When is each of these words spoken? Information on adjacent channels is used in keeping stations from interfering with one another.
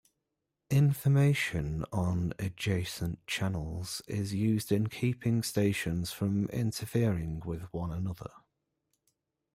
Information 0.71 1.85
on 1.93 2.33
adjacent 2.39 3.23
channels 3.27 4.01
is 4.07 4.33
used 4.33 4.71
in 4.71 4.87
keeping 4.87 5.43
stations 5.43 6.11
from 6.11 6.45
interfering 6.47 7.39
with 7.45 7.65
one 7.71 7.91
another. 7.91 8.31